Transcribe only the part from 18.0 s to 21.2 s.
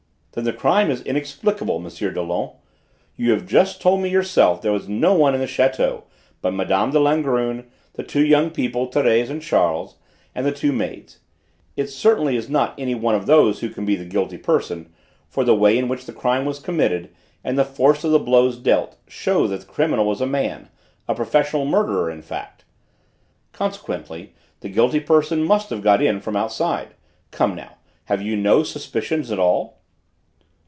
of the blows dealt, show that the criminal was a man a